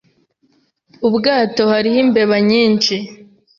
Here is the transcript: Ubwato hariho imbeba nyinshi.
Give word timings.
Ubwato 1.07 1.61
hariho 1.71 1.97
imbeba 2.03 2.37
nyinshi. 2.49 2.95